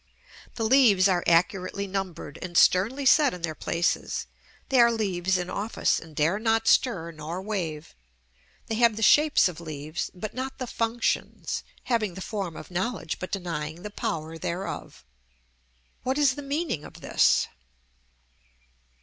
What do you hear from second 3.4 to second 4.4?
their places;